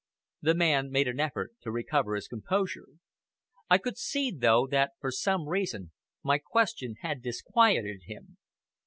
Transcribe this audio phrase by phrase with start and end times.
[0.41, 2.87] The man made an effort to recover his composure.
[3.69, 5.91] I could see, though, that, for some reason,
[6.23, 8.37] my question had disquieted him.